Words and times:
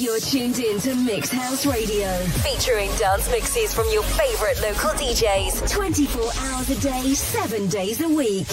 You're 0.00 0.18
tuned 0.18 0.58
in 0.58 0.80
to 0.80 0.94
Mix 0.94 1.30
House 1.30 1.66
Radio, 1.66 2.08
featuring 2.42 2.88
dance 2.96 3.30
mixes 3.30 3.74
from 3.74 3.84
your 3.92 4.02
favorite 4.02 4.58
local 4.62 4.88
DJs, 4.98 5.70
24 5.70 6.22
hours 6.22 6.70
a 6.70 6.80
day, 6.80 7.12
7 7.12 7.68
days 7.68 8.00
a 8.00 8.08
week. 8.08 8.46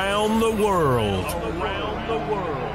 Around 0.00 0.40
the 0.40 0.50
world. 0.50 1.26
Around 1.26 2.08
the 2.08 2.32
world. 2.32 2.72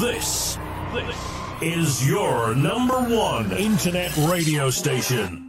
This, 0.00 0.56
this 0.94 1.16
is 1.60 2.08
your 2.08 2.54
number 2.54 2.94
one 2.94 3.50
internet 3.50 4.16
radio 4.18 4.70
station. 4.70 5.44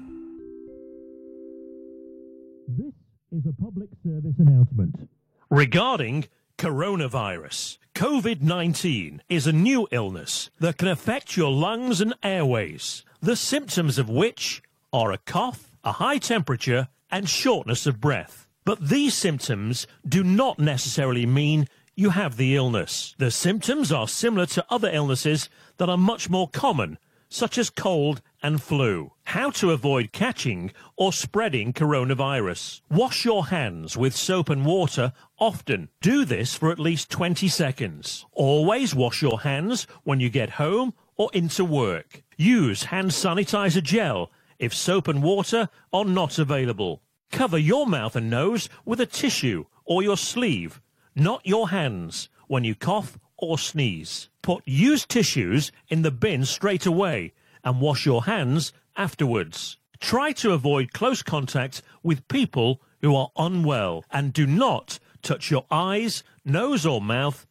This 2.67 2.93
is 3.31 3.43
a 3.47 3.63
public 3.63 3.89
service 4.03 4.33
announcement 4.39 5.07
regarding 5.51 6.25
coronavirus. 6.57 7.77
COVID 7.93 8.41
19 8.41 9.21
is 9.29 9.45
a 9.45 9.53
new 9.53 9.87
illness 9.91 10.49
that 10.59 10.77
can 10.77 10.87
affect 10.87 11.37
your 11.37 11.51
lungs 11.51 12.01
and 12.01 12.15
airways, 12.23 13.05
the 13.21 13.35
symptoms 13.35 13.99
of 13.99 14.09
which 14.09 14.63
are 14.91 15.11
a 15.11 15.19
cough, 15.19 15.77
a 15.83 15.91
high 15.91 16.17
temperature, 16.17 16.87
and 17.11 17.29
shortness 17.29 17.85
of 17.85 18.01
breath. 18.01 18.48
But 18.65 18.89
these 18.89 19.13
symptoms 19.13 19.87
do 20.07 20.23
not 20.23 20.59
necessarily 20.59 21.25
mean 21.25 21.67
you 21.95 22.11
have 22.11 22.37
the 22.37 22.55
illness. 22.55 23.15
The 23.17 23.31
symptoms 23.31 23.91
are 23.91 24.07
similar 24.07 24.45
to 24.47 24.65
other 24.69 24.89
illnesses 24.89 25.49
that 25.77 25.89
are 25.89 25.97
much 25.97 26.29
more 26.29 26.47
common, 26.47 26.97
such 27.29 27.57
as 27.57 27.69
cold 27.69 28.21
and 28.41 28.61
flu. 28.61 29.11
How 29.25 29.49
to 29.51 29.71
avoid 29.71 30.11
catching 30.11 30.71
or 30.95 31.11
spreading 31.11 31.73
coronavirus. 31.73 32.81
Wash 32.89 33.25
your 33.25 33.47
hands 33.47 33.97
with 33.97 34.15
soap 34.15 34.49
and 34.49 34.65
water 34.65 35.13
often. 35.37 35.89
Do 36.01 36.25
this 36.25 36.55
for 36.55 36.71
at 36.71 36.79
least 36.79 37.09
20 37.09 37.47
seconds. 37.47 38.25
Always 38.31 38.95
wash 38.95 39.21
your 39.21 39.41
hands 39.41 39.85
when 40.03 40.19
you 40.19 40.29
get 40.29 40.51
home 40.51 40.93
or 41.17 41.29
into 41.33 41.65
work. 41.65 42.23
Use 42.37 42.83
hand 42.85 43.11
sanitizer 43.11 43.83
gel 43.83 44.31
if 44.57 44.73
soap 44.73 45.07
and 45.07 45.21
water 45.21 45.69
are 45.91 46.05
not 46.05 46.39
available. 46.39 47.01
Cover 47.31 47.57
your 47.57 47.85
mouth 47.85 48.15
and 48.15 48.29
nose 48.29 48.69
with 48.85 48.99
a 48.99 49.05
tissue 49.05 49.65
or 49.85 50.03
your 50.03 50.17
sleeve, 50.17 50.81
not 51.15 51.45
your 51.45 51.69
hands, 51.69 52.29
when 52.47 52.63
you 52.63 52.75
cough 52.75 53.17
or 53.37 53.57
sneeze. 53.57 54.29
Put 54.41 54.63
used 54.65 55.09
tissues 55.09 55.71
in 55.87 56.01
the 56.01 56.11
bin 56.11 56.45
straight 56.45 56.85
away 56.85 57.33
and 57.63 57.81
wash 57.81 58.05
your 58.05 58.25
hands 58.25 58.73
afterwards. 58.97 59.77
Try 59.99 60.31
to 60.33 60.53
avoid 60.53 60.93
close 60.93 61.21
contact 61.21 61.81
with 62.03 62.27
people 62.27 62.81
who 63.01 63.15
are 63.15 63.31
unwell 63.37 64.03
and 64.11 64.33
do 64.33 64.47
not 64.47 64.99
touch 65.21 65.51
your 65.51 65.65
eyes, 65.69 66.23
nose 66.45 66.85
or 66.85 67.01
mouth 67.01 67.45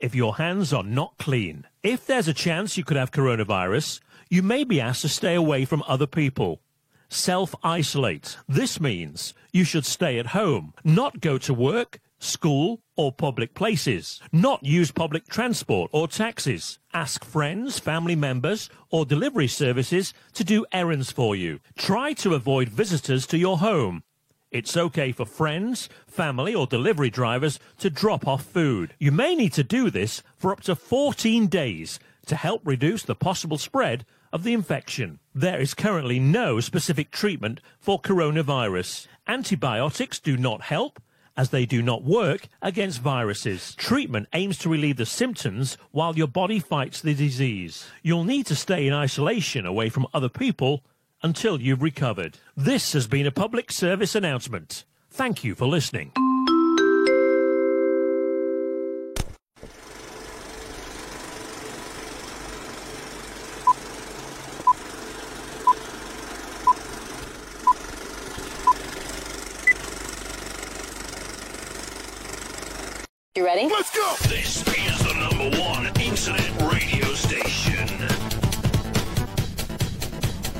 if 0.00 0.14
your 0.14 0.36
hands 0.36 0.72
are 0.72 0.82
not 0.82 1.16
clean. 1.18 1.66
If 1.82 2.06
there's 2.06 2.28
a 2.28 2.34
chance 2.34 2.76
you 2.76 2.84
could 2.84 2.96
have 2.96 3.10
coronavirus, 3.10 4.00
you 4.28 4.42
may 4.42 4.64
be 4.64 4.80
asked 4.80 5.02
to 5.02 5.08
stay 5.08 5.34
away 5.34 5.64
from 5.64 5.82
other 5.86 6.06
people 6.06 6.60
self 7.14 7.54
isolate. 7.62 8.36
This 8.48 8.80
means 8.80 9.34
you 9.52 9.64
should 9.64 9.86
stay 9.86 10.18
at 10.18 10.28
home, 10.28 10.74
not 10.82 11.20
go 11.20 11.38
to 11.38 11.54
work, 11.54 12.00
school, 12.18 12.80
or 12.96 13.12
public 13.12 13.54
places, 13.54 14.20
not 14.32 14.64
use 14.64 14.90
public 14.90 15.26
transport 15.28 15.90
or 15.92 16.08
taxis. 16.08 16.78
Ask 16.92 17.24
friends, 17.24 17.78
family 17.78 18.16
members, 18.16 18.68
or 18.90 19.04
delivery 19.04 19.48
services 19.48 20.12
to 20.34 20.44
do 20.44 20.66
errands 20.72 21.10
for 21.10 21.36
you. 21.36 21.60
Try 21.76 22.12
to 22.14 22.34
avoid 22.34 22.68
visitors 22.68 23.26
to 23.28 23.38
your 23.38 23.58
home. 23.58 24.02
It's 24.50 24.76
okay 24.76 25.10
for 25.10 25.26
friends, 25.26 25.88
family, 26.06 26.54
or 26.54 26.66
delivery 26.66 27.10
drivers 27.10 27.58
to 27.78 27.90
drop 27.90 28.26
off 28.26 28.44
food. 28.44 28.94
You 28.98 29.10
may 29.10 29.34
need 29.34 29.52
to 29.54 29.64
do 29.64 29.90
this 29.90 30.22
for 30.36 30.52
up 30.52 30.62
to 30.62 30.76
14 30.76 31.48
days 31.48 31.98
to 32.26 32.36
help 32.36 32.62
reduce 32.64 33.02
the 33.02 33.16
possible 33.16 33.58
spread 33.58 34.06
of 34.34 34.42
the 34.42 34.52
infection. 34.52 35.20
There 35.32 35.60
is 35.60 35.72
currently 35.72 36.18
no 36.18 36.58
specific 36.58 37.12
treatment 37.12 37.60
for 37.78 38.00
coronavirus. 38.00 39.06
Antibiotics 39.28 40.18
do 40.18 40.36
not 40.36 40.62
help 40.62 41.00
as 41.36 41.50
they 41.50 41.64
do 41.64 41.80
not 41.80 42.02
work 42.02 42.48
against 42.60 43.00
viruses. 43.00 43.74
Treatment 43.76 44.28
aims 44.32 44.58
to 44.58 44.68
relieve 44.68 44.96
the 44.96 45.06
symptoms 45.06 45.78
while 45.92 46.16
your 46.16 46.26
body 46.26 46.58
fights 46.58 47.00
the 47.00 47.14
disease. 47.14 47.86
You'll 48.02 48.24
need 48.24 48.46
to 48.46 48.56
stay 48.56 48.86
in 48.86 48.92
isolation 48.92 49.66
away 49.66 49.88
from 49.88 50.06
other 50.12 50.28
people 50.28 50.84
until 51.22 51.60
you've 51.60 51.82
recovered. 51.82 52.38
This 52.56 52.92
has 52.92 53.06
been 53.06 53.26
a 53.26 53.32
public 53.32 53.70
service 53.70 54.14
announcement. 54.14 54.84
Thank 55.10 55.44
you 55.44 55.54
for 55.54 55.66
listening. 55.66 56.12
You 73.44 73.50
ready? 73.50 73.68
Let's 73.68 73.94
go! 73.94 74.14
This 74.26 74.66
is 74.66 74.98
the 75.00 75.12
number 75.20 75.60
one 75.60 75.84
internet 76.00 76.62
radio 76.62 77.12
station. 77.12 77.86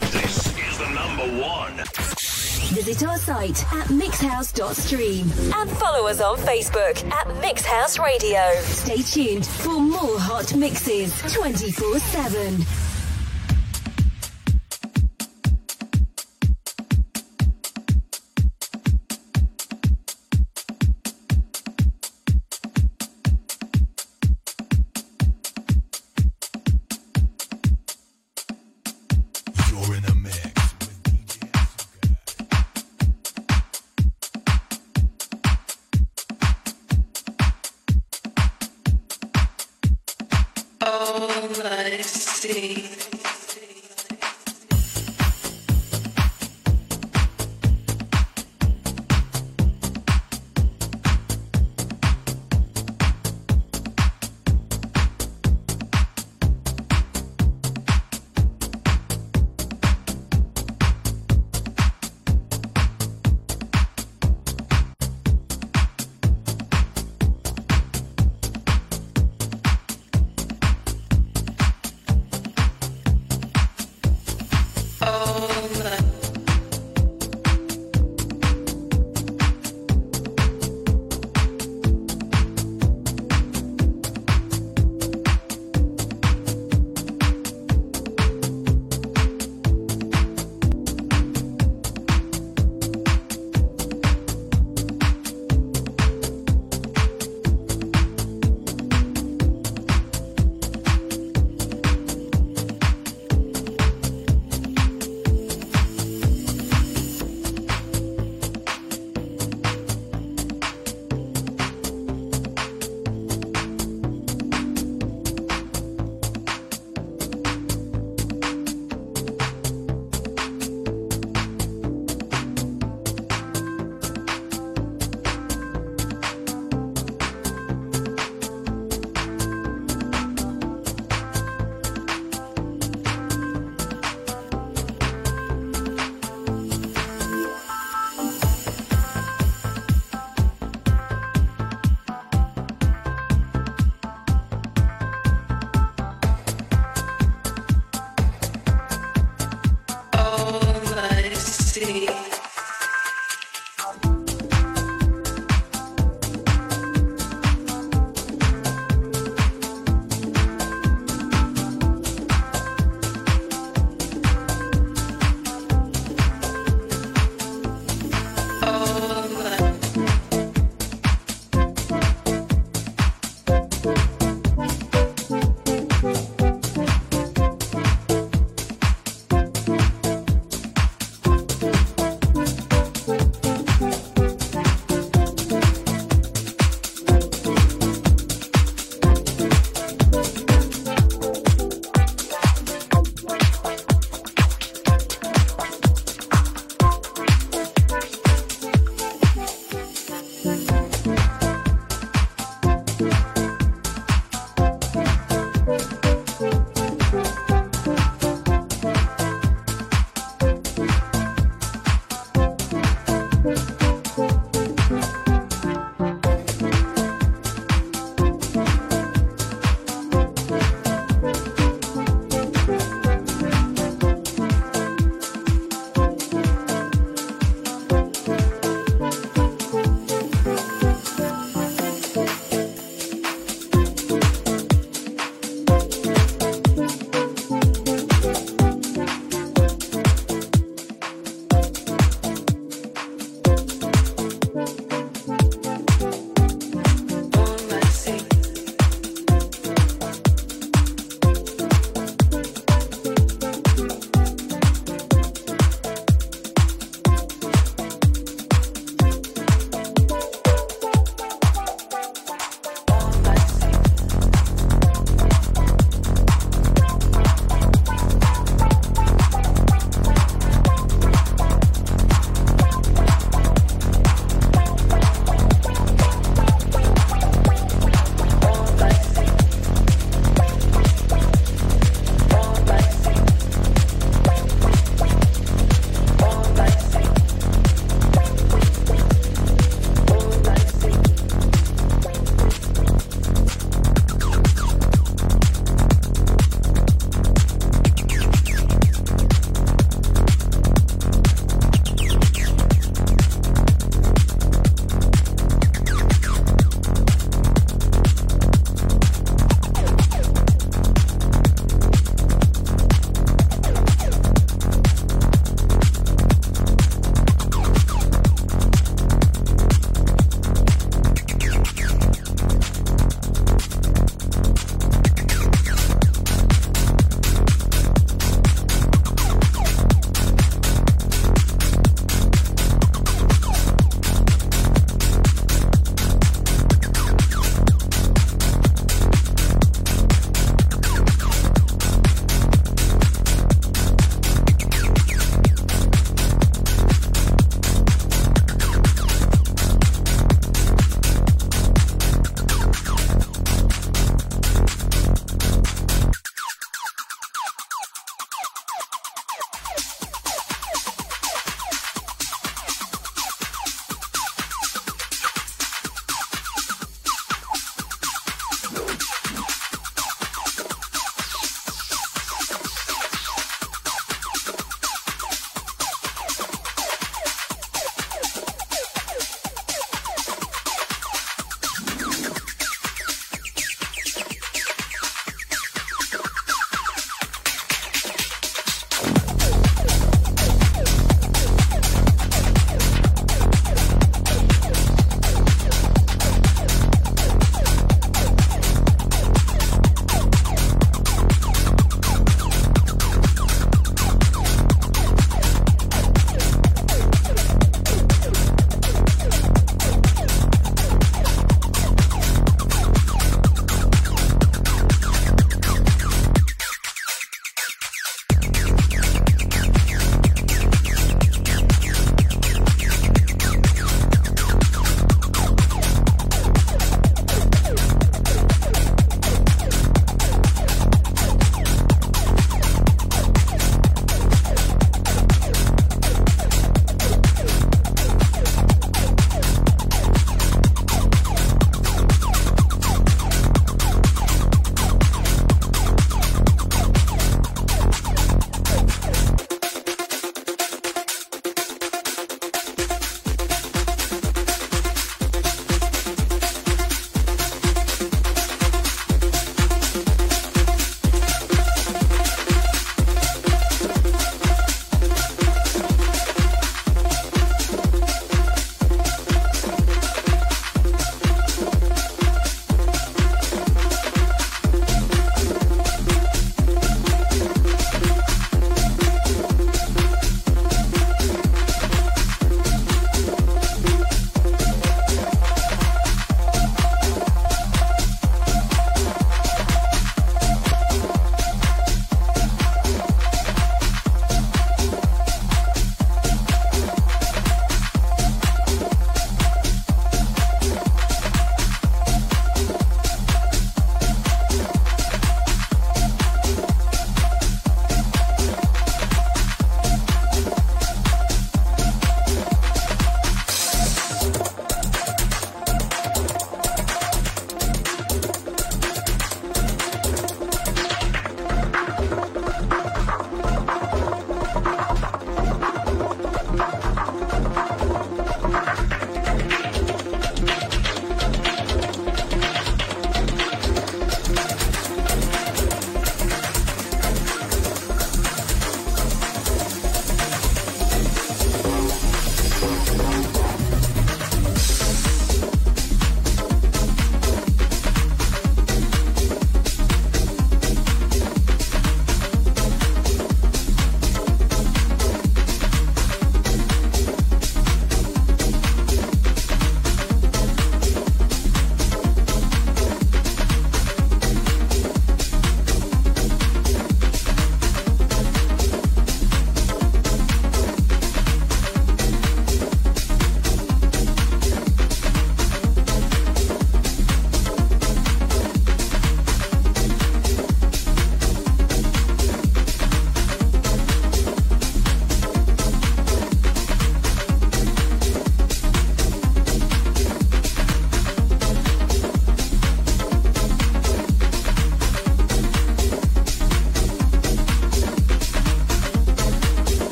This 0.00 0.46
is 0.46 0.78
the 0.78 0.88
number 0.88 1.42
one. 1.42 1.76
Visit 2.72 3.06
our 3.06 3.18
site 3.18 3.70
at 3.74 3.88
mixhouse.stream 3.88 5.30
and 5.56 5.70
follow 5.72 6.08
us 6.08 6.22
on 6.22 6.38
Facebook 6.38 7.04
at 7.12 7.26
Mixhouse 7.42 8.02
Radio. 8.02 8.40
Stay 8.62 9.02
tuned 9.02 9.44
for 9.44 9.78
more 9.78 10.18
hot 10.18 10.54
mixes 10.56 11.12
24 11.34 11.98
7. 11.98 12.64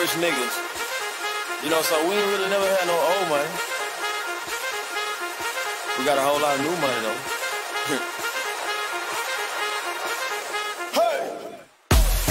rich 0.00 0.16
niggas. 0.16 0.56
You 1.62 1.68
know, 1.68 1.82
so 1.82 1.94
we 2.08 2.14
ain't 2.16 2.26
really 2.32 2.48
never 2.48 2.64
had 2.64 2.86
no 2.88 2.96
old 2.96 3.28
money. 3.28 3.52
We 5.98 6.04
got 6.08 6.16
a 6.16 6.24
whole 6.24 6.40
lot 6.40 6.56
of 6.56 6.64
new 6.64 6.72
money 6.80 7.00
though. 7.04 7.20
hey! 10.96 11.20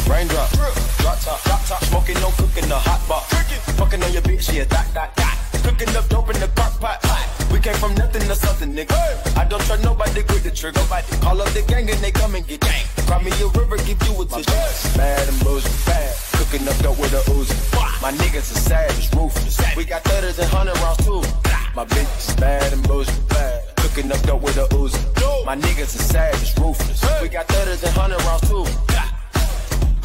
Raindrop, 0.10 0.50
drop 0.98 1.20
top, 1.22 1.44
drop 1.46 1.62
top, 1.70 1.84
smoking, 1.84 2.18
no 2.26 2.34
cooking, 2.42 2.68
the 2.68 2.80
hot 2.80 3.06
box. 3.08 3.30
Cooking, 3.38 3.62
Fucking 3.78 4.02
on 4.02 4.14
your 4.14 4.24
bitch, 4.24 4.52
yeah, 4.52 4.66
dot, 4.66 4.88
dot, 4.96 5.16
dot. 5.16 5.38
Cooking 5.62 5.96
up 5.96 6.10
dope 6.10 6.34
in 6.34 6.40
the 6.40 6.48
crock 6.58 6.74
pot. 6.82 6.98
We 7.52 7.60
came 7.60 7.76
from 7.76 7.94
nothing 7.94 8.24
to 8.24 8.34
something, 8.34 8.74
nigga. 8.74 8.94
Hey. 8.94 9.42
I 9.42 9.46
don't 9.46 9.62
trust 9.62 9.84
nobody, 9.84 10.24
Grip 10.24 10.42
the 10.42 10.50
trigger. 10.50 10.80
Nobody. 10.80 11.06
Call 11.22 11.40
up 11.40 11.50
the 11.50 11.62
gang 11.62 11.88
and 11.88 12.00
they 12.00 12.12
come 12.12 12.34
and 12.34 12.48
get 12.48 12.62
gang. 12.62 12.86
Cry 13.06 13.22
me 13.22 13.30
a 13.30 13.48
river, 13.60 13.78
give 13.86 14.02
you 14.10 14.22
a 14.22 14.26
tissue. 14.26 14.98
Bad 14.98 15.30
and 15.30 15.40
bullshit, 15.44 15.86
bad 15.86 16.29
cooking 16.40 16.68
up 16.68 16.78
dope 16.78 16.98
with 17.00 17.14
a 17.14 17.22
Uzi. 17.32 17.56
My 18.02 18.12
niggas 18.12 18.52
are 18.56 18.60
savage, 18.60 19.14
ruthless. 19.14 19.60
We 19.76 19.84
got 19.84 20.04
thudders 20.04 20.40
and 20.40 20.50
hundred 20.50 20.78
rounds 20.80 21.04
too. 21.06 21.22
My 21.76 21.86
bitch 21.86 22.30
is 22.30 22.36
bad 22.36 22.72
and 22.72 22.82
bougie. 22.88 23.12
Cooking 23.76 24.12
up 24.12 24.22
dope 24.22 24.42
with 24.42 24.58
a 24.58 24.68
Uzi. 24.76 25.00
My 25.46 25.56
niggas 25.58 25.96
are 25.96 26.08
savage, 26.14 26.58
ruthless. 26.58 27.04
We 27.22 27.28
got 27.28 27.48
thudders 27.48 27.84
and 27.84 27.94
hundred 27.94 28.22
rounds 28.24 28.48
too. 28.50 28.66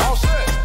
All 0.05 0.16
set. 0.16 0.64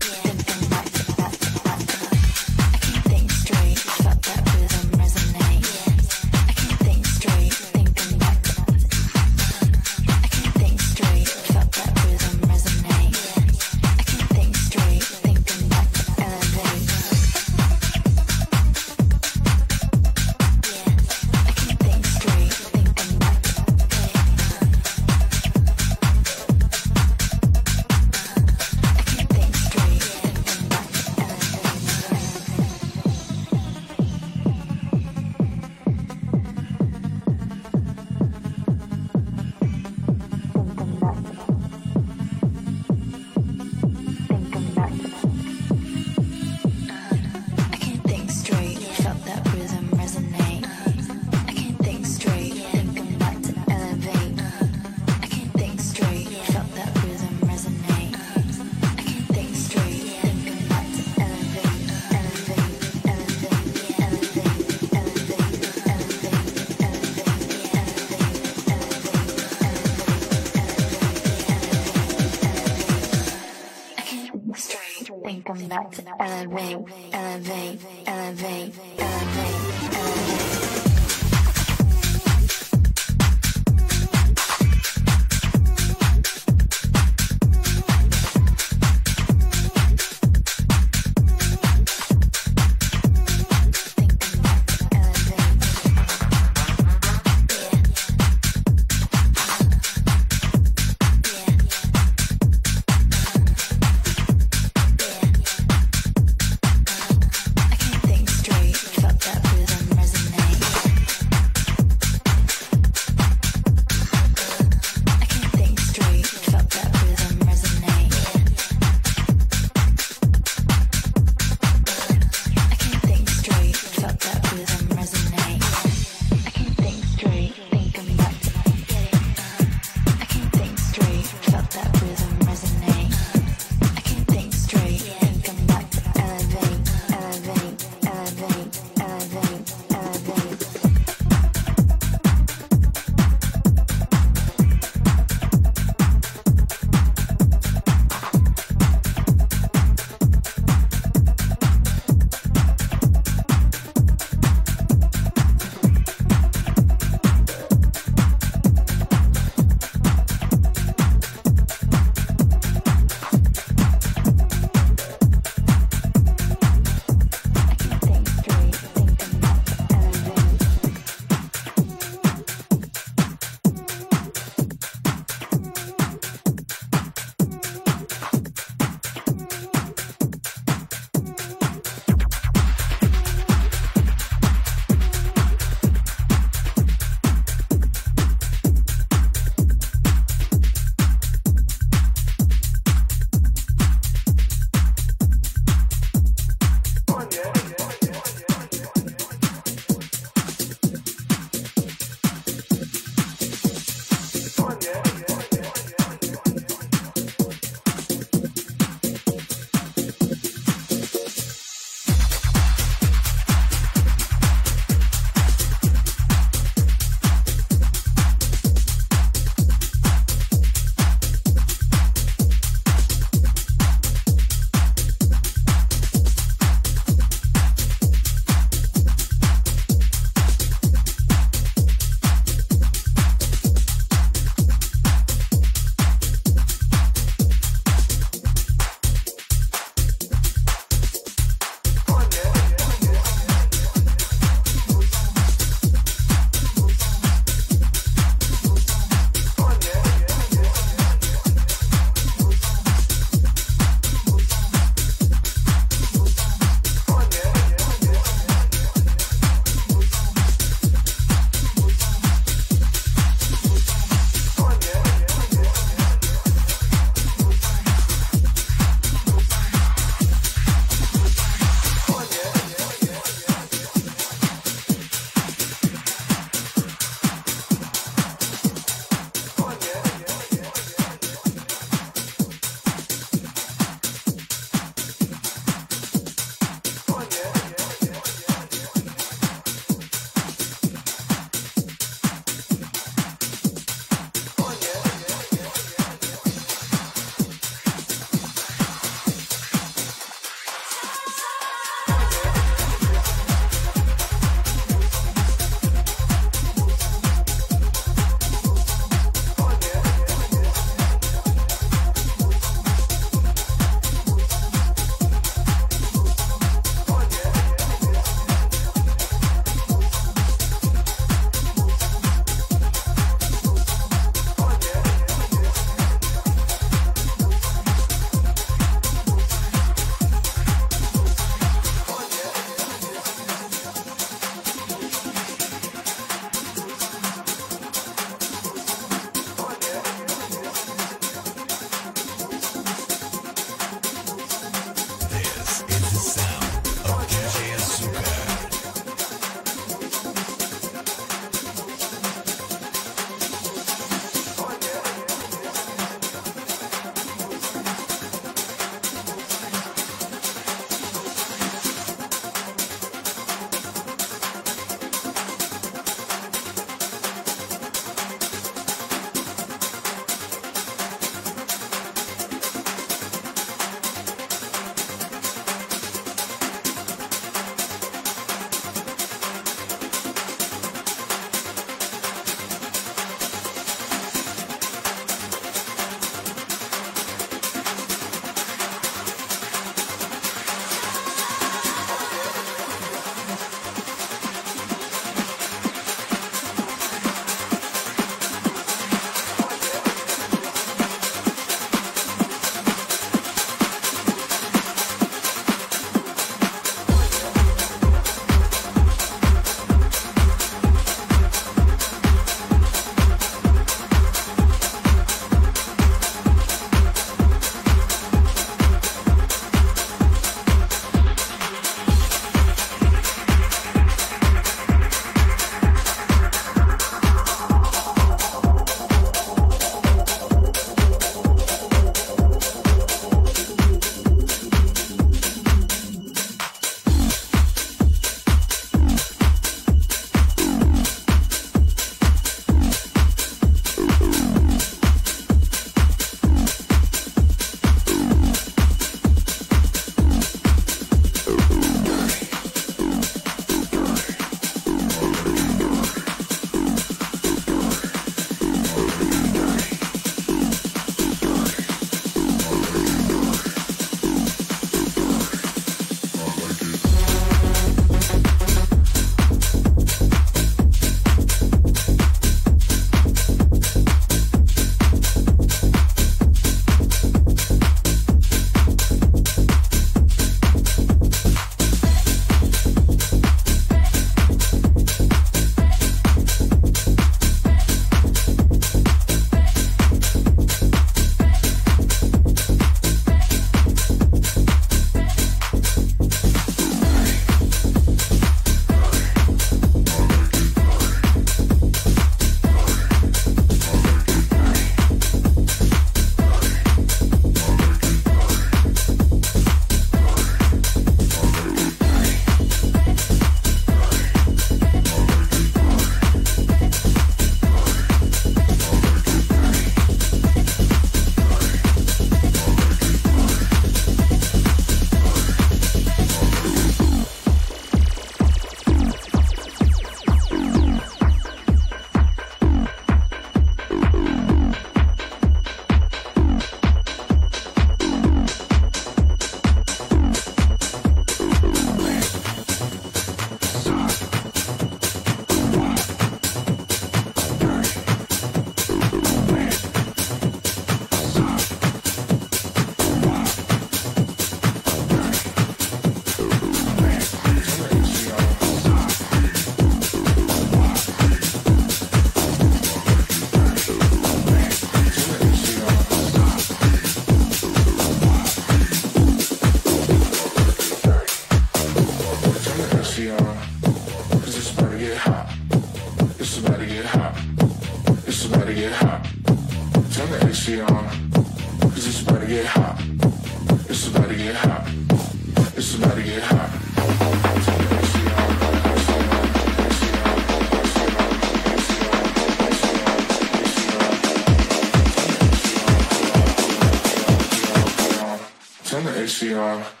Turn 599.41 600.00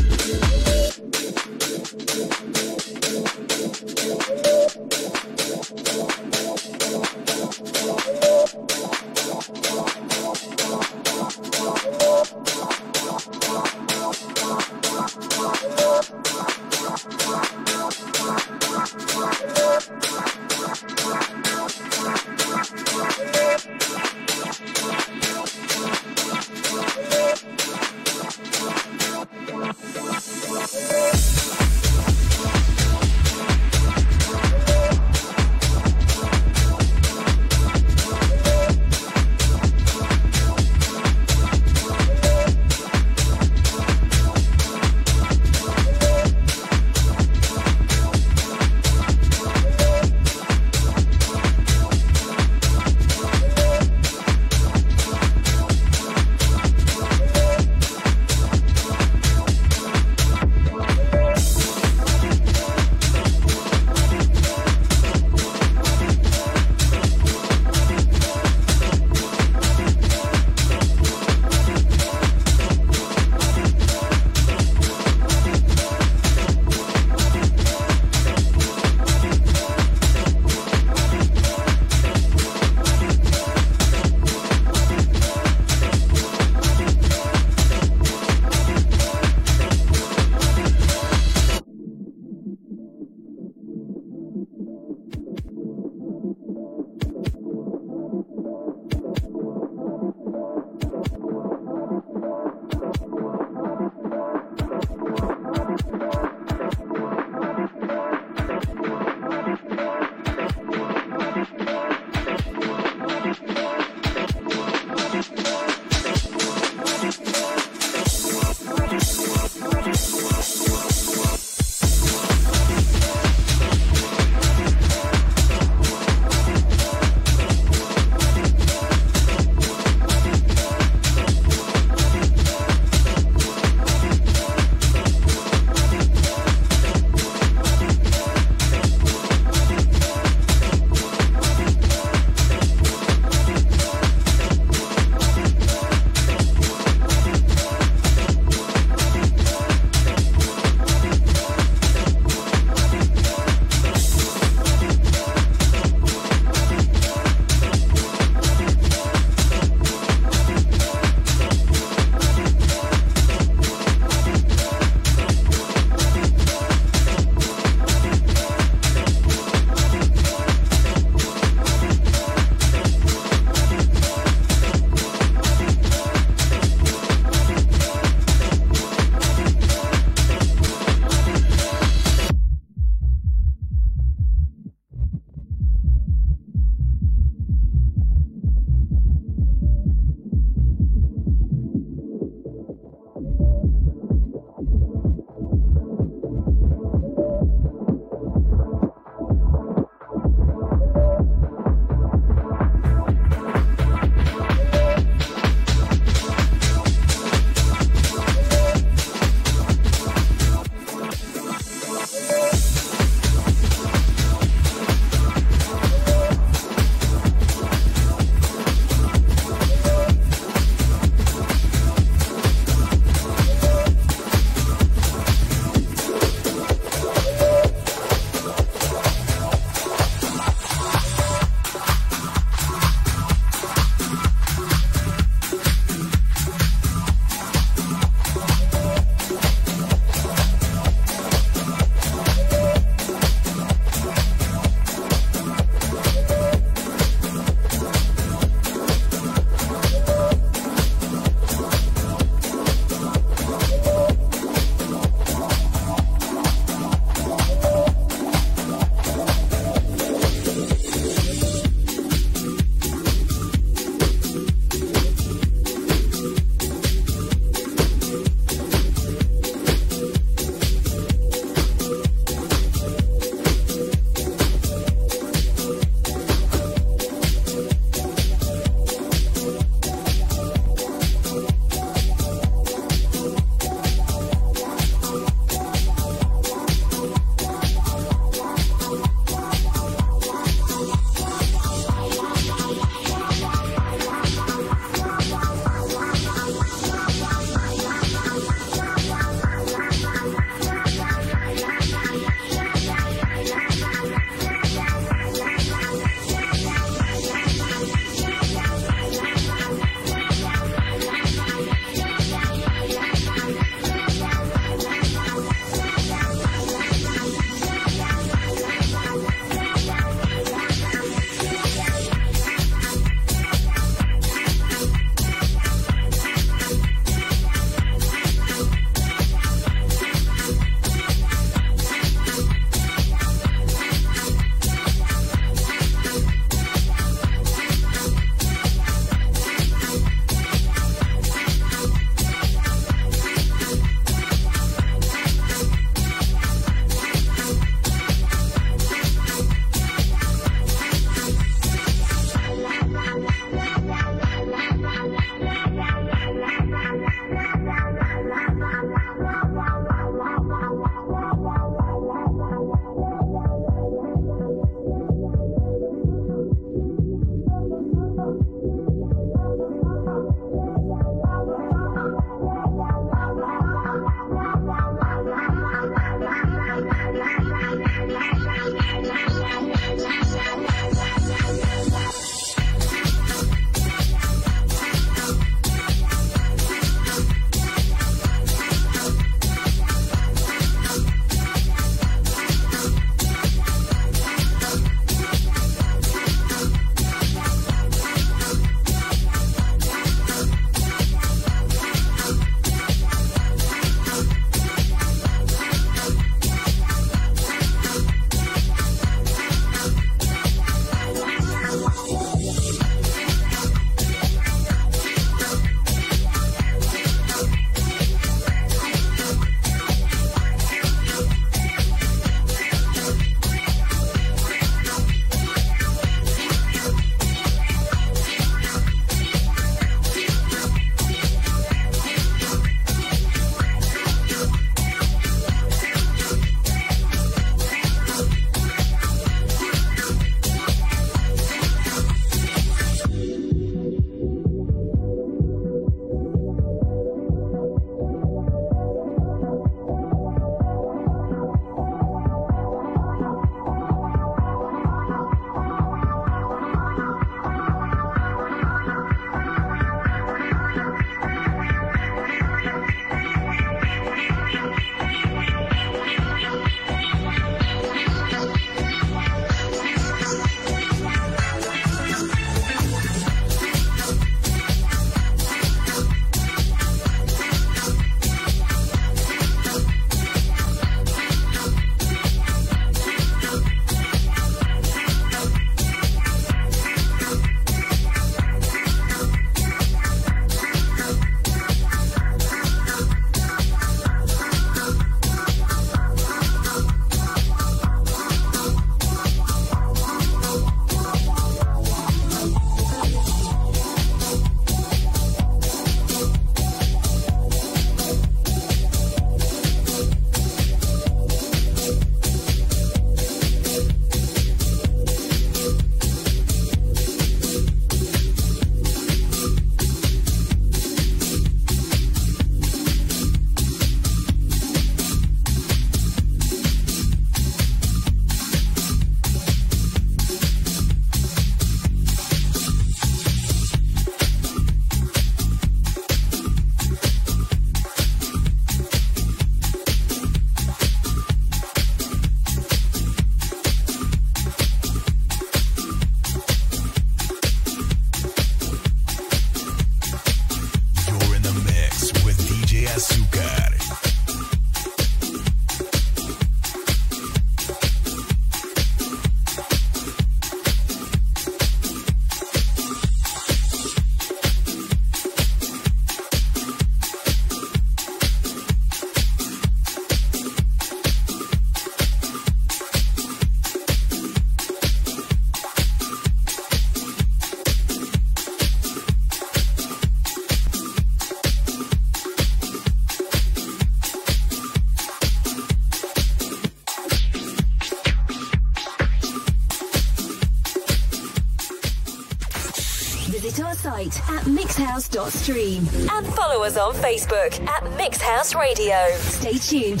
site 594.10 594.30
at 594.30 594.44
mixhouse.stream 594.44 595.86
and 596.10 596.26
follow 596.34 596.64
us 596.64 596.76
on 596.76 596.94
Facebook 596.94 597.60
at 597.66 597.82
Mixhouse 597.98 598.54
Radio. 598.58 598.96
Stay 599.18 599.58
tuned. 599.58 600.00